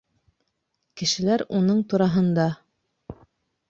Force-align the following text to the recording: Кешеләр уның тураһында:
Кешеләр 1.03 1.45
уның 1.61 1.85
тураһында: 1.95 2.51